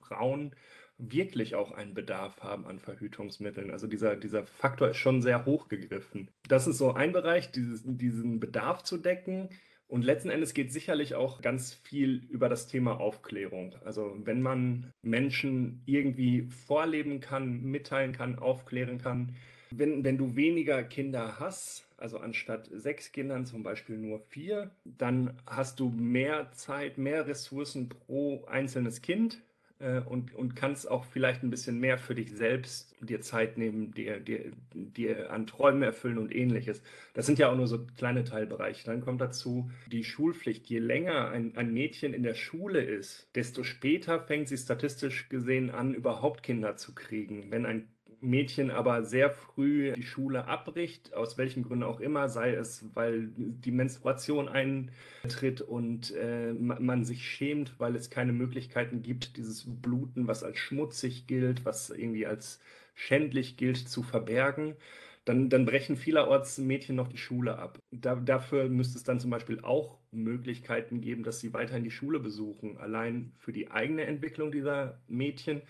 [0.00, 0.54] Frauen
[1.00, 3.70] wirklich auch einen Bedarf haben an Verhütungsmitteln.
[3.70, 6.28] Also dieser, dieser Faktor ist schon sehr hoch gegriffen.
[6.48, 9.48] Das ist so ein Bereich, dieses, diesen Bedarf zu decken.
[9.88, 13.74] Und letzten Endes geht sicherlich auch ganz viel über das Thema Aufklärung.
[13.84, 19.34] Also wenn man Menschen irgendwie vorleben kann, mitteilen kann, aufklären kann,
[19.72, 25.36] wenn, wenn du weniger Kinder hast, also anstatt sechs Kindern zum Beispiel nur vier, dann
[25.46, 29.42] hast du mehr Zeit, mehr Ressourcen pro einzelnes Kind
[29.80, 33.92] äh, und, und kannst auch vielleicht ein bisschen mehr für dich selbst dir Zeit nehmen,
[33.92, 36.82] dir, dir, dir an Träumen erfüllen und ähnliches.
[37.14, 38.84] Das sind ja auch nur so kleine Teilbereiche.
[38.84, 40.66] Dann kommt dazu die Schulpflicht.
[40.66, 45.70] Je länger ein, ein Mädchen in der Schule ist, desto später fängt sie statistisch gesehen
[45.70, 47.50] an, überhaupt Kinder zu kriegen.
[47.50, 47.88] Wenn ein
[48.20, 53.30] Mädchen aber sehr früh die Schule abbricht, aus welchen Gründen auch immer, sei es, weil
[53.36, 60.26] die Menstruation eintritt und äh, man sich schämt, weil es keine Möglichkeiten gibt, dieses Bluten,
[60.26, 62.60] was als schmutzig gilt, was irgendwie als
[62.94, 64.76] schändlich gilt, zu verbergen.
[65.24, 67.78] Dann, dann brechen vielerorts Mädchen noch die Schule ab.
[67.90, 72.20] Da, dafür müsste es dann zum Beispiel auch Möglichkeiten geben, dass sie weiterhin die Schule
[72.20, 75.62] besuchen, allein für die eigene Entwicklung dieser Mädchen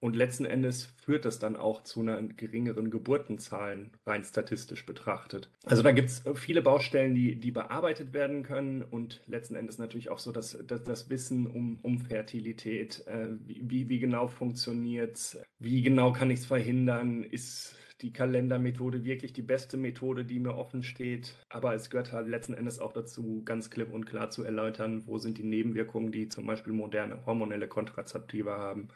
[0.00, 5.50] und letzten Endes führt das dann auch zu einer geringeren Geburtenzahlen, rein statistisch betrachtet.
[5.64, 10.10] Also da gibt es viele Baustellen, die, die bearbeitet werden können und letzten Endes natürlich
[10.10, 15.38] auch so dass, dass das Wissen um, um Fertilität, äh, wie, wie genau funktioniert es,
[15.58, 20.56] wie genau kann ich es verhindern, ist die Kalendermethode wirklich die beste Methode, die mir
[20.56, 21.34] offen steht.
[21.48, 25.18] Aber es gehört halt letzten Endes auch dazu, ganz klipp und klar zu erläutern, wo
[25.18, 28.88] sind die Nebenwirkungen, die zum Beispiel moderne hormonelle Kontrazeptiva haben.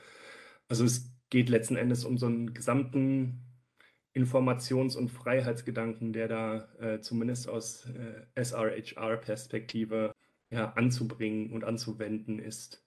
[0.73, 3.45] Also es geht letzten Endes um so einen gesamten
[4.15, 10.15] Informations- und Freiheitsgedanken, der da äh, zumindest aus äh, SRHR-Perspektive
[10.49, 12.83] ja, anzubringen und anzuwenden ist.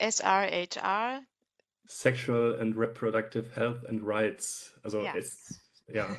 [0.00, 1.22] SRHR?
[1.86, 4.76] Sexual and Reproductive Health and Rights.
[4.82, 5.14] Also ja.
[5.14, 6.16] Es, ja,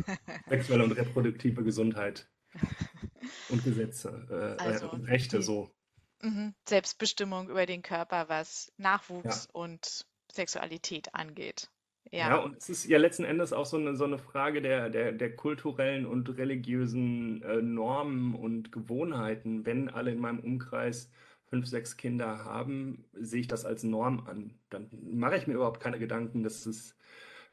[0.47, 2.29] sexuelle und reproduktive Gesundheit
[3.49, 5.75] und Gesetze, äh, äh also, Rechte so.
[6.21, 6.55] Mhm.
[6.65, 9.51] Selbstbestimmung über den Körper, was Nachwuchs ja.
[9.51, 10.05] und
[10.36, 11.69] Sexualität angeht.
[12.12, 12.30] Ja.
[12.30, 15.12] ja, und es ist ja letzten Endes auch so eine, so eine Frage der, der,
[15.12, 19.65] der kulturellen und religiösen äh, Normen und Gewohnheiten.
[19.65, 21.10] Wenn alle in meinem Umkreis
[21.45, 24.58] fünf, sechs Kinder haben, sehe ich das als Norm an.
[24.69, 26.95] Dann mache ich mir überhaupt keine Gedanken, dass es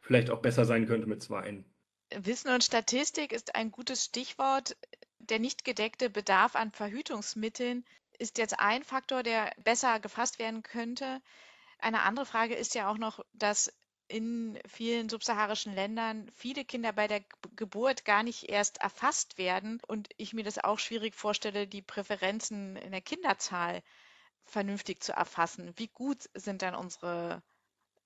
[0.01, 1.65] vielleicht auch besser sein könnte mit zwei.
[2.15, 4.77] Wissen und Statistik ist ein gutes Stichwort.
[5.19, 7.85] Der nicht gedeckte Bedarf an Verhütungsmitteln
[8.19, 11.21] ist jetzt ein Faktor, der besser gefasst werden könnte.
[11.83, 13.73] Eine andere Frage ist ja auch noch, dass
[14.07, 17.25] in vielen subsaharischen Ländern viele Kinder bei der
[17.57, 22.77] Geburt gar nicht erst erfasst werden und ich mir das auch schwierig vorstelle, die Präferenzen
[22.77, 23.83] in der Kinderzahl
[24.45, 25.73] vernünftig zu erfassen.
[25.77, 27.43] Wie gut sind dann unsere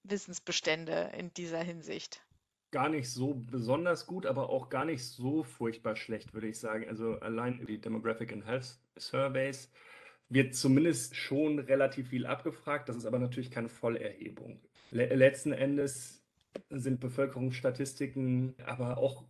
[0.05, 2.23] Wissensbestände in dieser Hinsicht?
[2.71, 6.89] Gar nicht so besonders gut, aber auch gar nicht so furchtbar schlecht, würde ich sagen.
[6.89, 9.71] Also allein die Demographic and Health Surveys
[10.29, 12.89] wird zumindest schon relativ viel abgefragt.
[12.89, 14.61] Das ist aber natürlich keine Vollerhebung.
[14.91, 16.23] Le letzten Endes
[16.71, 19.25] sind Bevölkerungsstatistiken aber auch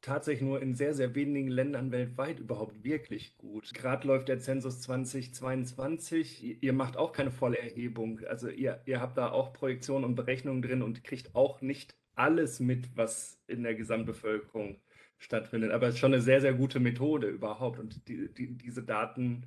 [0.00, 3.72] tatsächlich nur in sehr, sehr wenigen Ländern weltweit überhaupt wirklich gut.
[3.74, 6.62] Gerade läuft der Zensus 2022.
[6.62, 8.20] Ihr macht auch keine Vollerhebung.
[8.28, 12.60] Also ihr, ihr habt da auch Projektionen und Berechnungen drin und kriegt auch nicht alles
[12.60, 14.80] mit, was in der Gesamtbevölkerung
[15.18, 15.72] stattfindet.
[15.72, 17.78] Aber es ist schon eine sehr, sehr gute Methode überhaupt.
[17.78, 19.46] Und die, die, diese Daten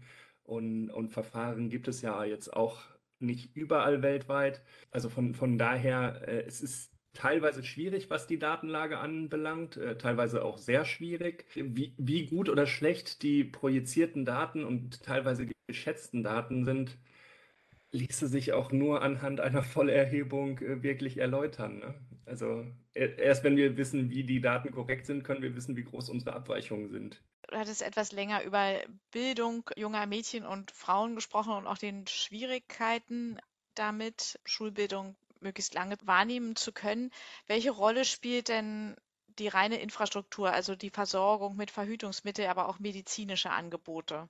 [0.52, 2.82] und, und Verfahren gibt es ja jetzt auch
[3.20, 4.62] nicht überall weltweit.
[4.92, 10.44] Also von, von daher, äh, es ist teilweise schwierig, was die Datenlage anbelangt, äh, teilweise
[10.44, 11.46] auch sehr schwierig.
[11.56, 16.98] Wie, wie gut oder schlecht die projizierten Daten und teilweise geschätzten Daten sind,
[17.94, 21.80] ließe sich auch nur anhand einer Vollerhebung äh, wirklich erläutern.
[21.80, 21.96] Ne?
[22.26, 26.10] Also erst wenn wir wissen, wie die Daten korrekt sind, können wir wissen, wie groß
[26.10, 27.22] unsere Abweichungen sind.
[27.48, 28.80] Du hattest etwas länger über
[29.12, 33.40] Bildung junger Mädchen und Frauen gesprochen und auch den Schwierigkeiten
[33.76, 37.12] damit, Schulbildung möglichst lange wahrnehmen zu können.
[37.48, 38.96] Welche Rolle spielt denn
[39.40, 44.30] die reine Infrastruktur, also die Versorgung mit Verhütungsmitteln, aber auch medizinische Angebote?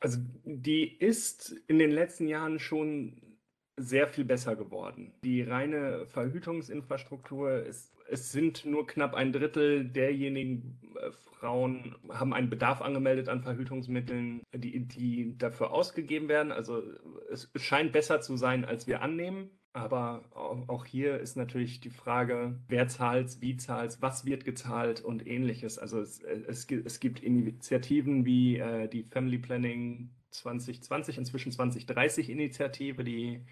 [0.00, 3.31] Also die ist in den letzten Jahren schon
[3.76, 5.12] sehr viel besser geworden.
[5.24, 11.10] Die reine Verhütungsinfrastruktur ist, es sind nur knapp ein Drittel derjenigen äh,
[11.42, 16.52] Frauen haben einen Bedarf angemeldet an Verhütungsmitteln, die, die dafür ausgegeben werden.
[16.52, 16.84] Also
[17.32, 19.50] es scheint besser zu sein, als wir annehmen.
[19.72, 25.26] Aber auch hier ist natürlich die Frage, wer zahlt, wie zahlt, was wird gezahlt und
[25.26, 25.78] ähnliches.
[25.78, 33.04] Also es, es, es gibt Initiativen wie äh, die Family Planning 2020, inzwischen 2030 Initiative,
[33.04, 33.44] die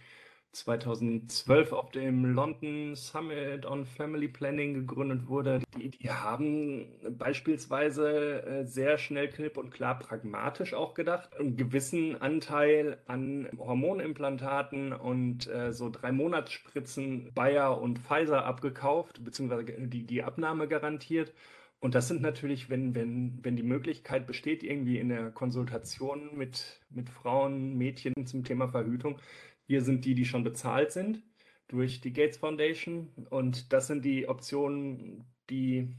[0.53, 5.61] 2012 auf dem London Summit on Family Planning gegründet wurde.
[5.77, 12.21] Die, die haben beispielsweise äh, sehr schnell, knipp und klar pragmatisch auch gedacht, einen gewissen
[12.21, 20.23] Anteil an Hormonimplantaten und äh, so drei Monatsspritzen Bayer und Pfizer abgekauft, beziehungsweise die, die
[20.25, 21.33] Abnahme garantiert.
[21.81, 26.81] Und das sind natürlich, wenn, wenn, wenn die Möglichkeit besteht, irgendwie in der Konsultation mit,
[26.90, 29.19] mit Frauen, Mädchen zum Thema Verhütung,
[29.66, 31.23] wir sind die, die schon bezahlt sind
[31.69, 33.09] durch die Gates Foundation.
[33.31, 35.97] Und das sind die Optionen, die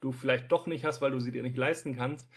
[0.00, 2.28] du vielleicht doch nicht hast, weil du sie dir nicht leisten kannst.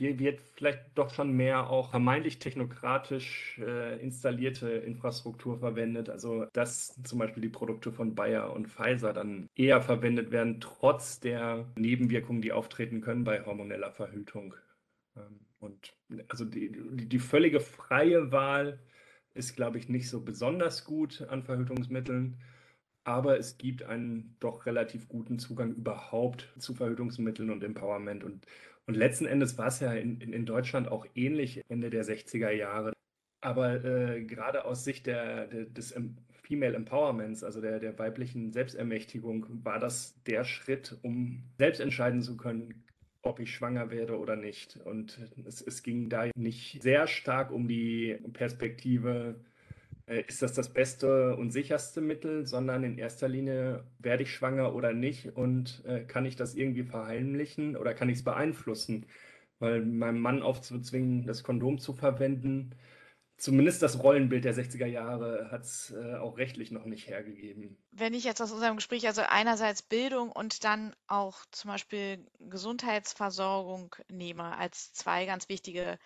[0.00, 6.08] Wir wird vielleicht doch schon mehr auch vermeintlich technokratisch äh, installierte Infrastruktur verwendet.
[6.08, 11.20] Also dass zum Beispiel die Produkte von Bayer und Pfizer dann eher verwendet werden, trotz
[11.20, 14.54] der Nebenwirkungen, die auftreten können bei hormoneller Verhütung.
[15.16, 15.92] Ähm, und
[16.28, 18.78] also die, die völlige freie Wahl
[19.34, 22.40] ist, glaube ich, nicht so besonders gut an Verhütungsmitteln.
[23.04, 28.24] Aber es gibt einen doch relativ guten Zugang überhaupt zu Verhütungsmitteln und Empowerment.
[28.24, 28.46] Und,
[28.86, 32.92] und letzten Endes war es ja in, in, Deutschland auch ähnlich Ende der 60er Jahre.
[33.42, 35.94] Aber äh, gerade aus Sicht der, der, des
[36.42, 42.36] Female Empowerments, also der, der weiblichen Selbstermächtigung, war das der Schritt, um selbst entscheiden zu
[42.36, 42.84] können,
[43.22, 44.76] ob ich schwanger werde oder nicht.
[44.84, 49.36] Und es, es ging da nicht sehr stark um die Perspektive,
[50.18, 54.92] ist das das beste und sicherste Mittel, sondern in erster Linie, werde ich schwanger oder
[54.92, 59.06] nicht und äh, kann ich das irgendwie verheimlichen oder kann ich es beeinflussen?
[59.60, 62.74] Weil meinem Mann aufzuzwingen, das Kondom zu verwenden,
[63.36, 67.76] zumindest das Rollenbild der 60er Jahre hat es äh, auch rechtlich noch nicht hergegeben.
[67.92, 73.94] Wenn ich jetzt aus unserem Gespräch also einerseits Bildung und dann auch zum Beispiel Gesundheitsversorgung
[74.08, 75.98] nehme als zwei ganz wichtige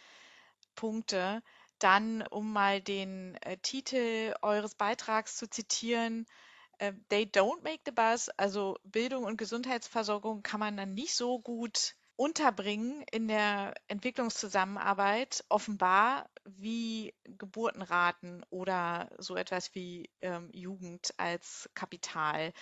[0.74, 1.42] Punkte,
[1.84, 6.26] dann, um mal den äh, Titel eures Beitrags zu zitieren,
[6.78, 11.38] äh, They don't make the bus, also Bildung und Gesundheitsversorgung kann man dann nicht so
[11.38, 21.68] gut unterbringen in der Entwicklungszusammenarbeit offenbar wie Geburtenraten oder so etwas wie ähm, Jugend als
[21.74, 22.52] Kapital.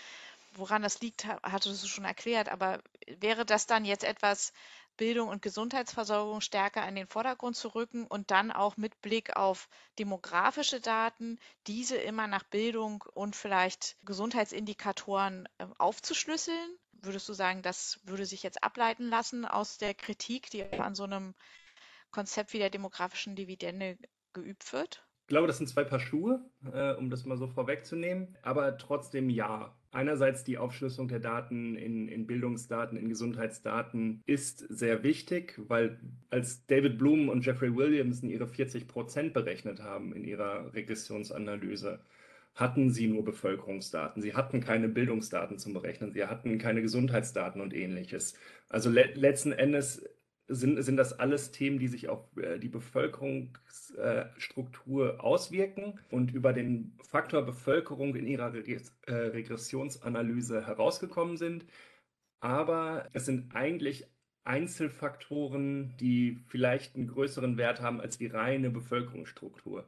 [0.54, 4.52] Woran das liegt, hattest du schon erklärt, aber wäre das dann jetzt etwas,
[4.96, 9.68] Bildung und Gesundheitsversorgung stärker in den Vordergrund zu rücken und dann auch mit Blick auf
[9.98, 16.78] demografische Daten, diese immer nach Bildung und vielleicht Gesundheitsindikatoren äh, aufzuschlüsseln?
[17.02, 21.04] würdest du sagen, das würde sich jetzt ableiten lassen aus der Kritik, die an so
[21.04, 21.34] einem
[22.10, 23.98] Konzept wie der demografischen Dividende
[24.32, 25.04] geübt wird?
[25.22, 28.36] Ich glaube, das sind zwei Paar Schuhe, äh, um das mal so vorwegzunehmen.
[28.42, 29.74] Aber trotzdem ja.
[29.92, 36.00] Einerseits die Aufschlüsselung der Daten in, in, Bildungsdaten, in Gesundheitsdaten ist sehr wichtig, weil
[36.30, 42.00] als David Bloom und Jeffrey Williamson ihre 40 Prozent berechnet haben in ihrer Regressionsanalyse,
[42.54, 44.22] hatten sie nur Bevölkerungsdaten.
[44.22, 46.12] Sie hatten keine Bildungsdaten zum Berechnen.
[46.12, 48.34] Sie hatten keine Gesundheitsdaten und ähnliches.
[48.70, 50.08] Also le letzten Endes
[50.54, 56.52] sind, sind das alles Themen, die sich auf äh, die Bevölkerungsstruktur äh, auswirken und über
[56.52, 61.66] den Faktor Bevölkerung in ihrer Re äh, Regressionsanalyse herausgekommen sind.
[62.40, 64.06] Aber es sind eigentlich
[64.44, 69.86] Einzelfaktoren, die vielleicht einen größeren Wert haben als die reine Bevölkerungsstruktur.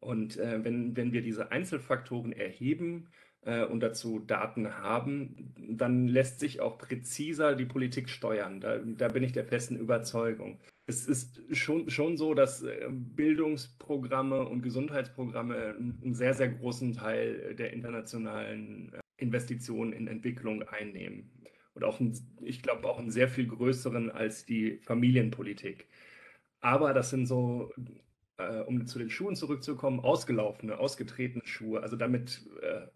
[0.00, 3.08] Und äh, wenn, wenn wir diese Einzelfaktoren erheben,
[3.44, 8.60] äh, und dazu Daten haben, dann lässt sich auch präziser die Politik steuern.
[8.60, 10.58] Da, da bin ich der festen Überzeugung.
[10.86, 17.54] Es ist schon, schon so, dass äh, Bildungsprogramme und Gesundheitsprogramme einen sehr, sehr großen Teil
[17.54, 21.30] der internationalen äh, Investitionen in Entwicklung einnehmen.
[21.74, 25.88] Und auch, einen, ich glaube, auch einen sehr viel größeren als die Familienpolitik.
[26.60, 27.72] Aber das sind so,
[28.38, 31.82] äh, um zu den Schuhen zurückzukommen, ausgelaufene, ausgetretene Schuhe.
[31.82, 32.86] Also damit äh,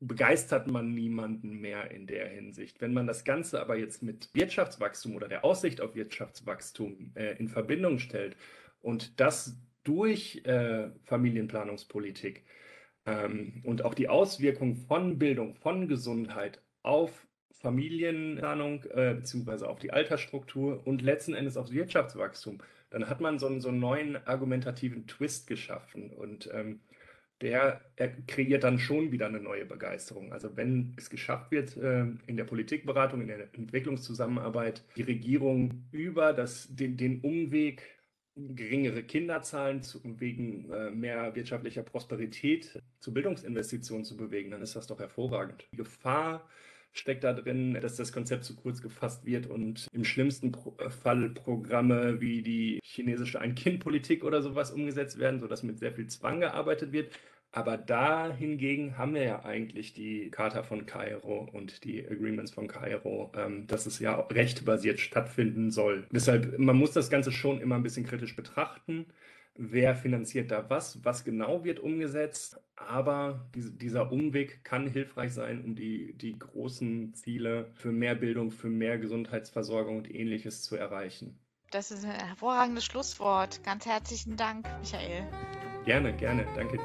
[0.00, 2.80] begeistert man niemanden mehr in der Hinsicht.
[2.80, 7.48] Wenn man das Ganze aber jetzt mit Wirtschaftswachstum oder der Aussicht auf Wirtschaftswachstum äh, in
[7.48, 8.36] Verbindung stellt
[8.80, 12.44] und das durch äh, Familienplanungspolitik
[13.06, 19.92] ähm, und auch die Auswirkung von Bildung, von Gesundheit auf Familienplanung äh, beziehungsweise auf die
[19.92, 22.58] Altersstruktur und letzten Endes auf Wirtschaftswachstum,
[22.90, 26.80] dann hat man so einen, so einen neuen argumentativen Twist geschaffen und ähm,
[27.40, 27.80] der
[28.26, 30.32] kreiert dann schon wieder eine neue Begeisterung.
[30.32, 36.32] Also wenn es geschafft wird, ähm, in der Politikberatung, in der Entwicklungszusammenarbeit, die Regierung über
[36.32, 37.82] das, den, den Umweg
[38.34, 44.86] geringere Kinderzahlen zu, wegen äh, mehr wirtschaftlicher Prosperität zu Bildungsinvestitionen zu bewegen, dann ist das
[44.86, 45.66] doch hervorragend.
[45.72, 46.48] Die Gefahr
[46.92, 50.52] steckt da drin, dass das Konzept zu kurz gefasst wird und im schlimmsten
[51.02, 56.40] Fall Programme wie die chinesische Ein-Kind-Politik oder sowas umgesetzt werden, sodass mit sehr viel Zwang
[56.40, 57.10] gearbeitet wird.
[57.50, 62.68] Aber da hingegen haben wir ja eigentlich die Charta von Kairo und die Agreements von
[62.68, 66.06] Kairo, ähm, dass es ja rechtbasiert stattfinden soll.
[66.12, 69.06] Deshalb, man muss das Ganze schon immer ein bisschen kritisch betrachten.
[69.60, 71.04] Wer finanziert da was?
[71.04, 72.60] Was genau wird umgesetzt?
[72.76, 78.52] Aber diese, dieser Umweg kann hilfreich sein, um die, die großen Ziele für mehr Bildung,
[78.52, 81.40] für mehr Gesundheitsversorgung und ähnliches zu erreichen.
[81.72, 83.64] Das ist ein hervorragendes Schlusswort.
[83.64, 85.26] Ganz herzlichen Dank, Michael.
[85.84, 86.46] Gerne, gerne.
[86.54, 86.78] Danke.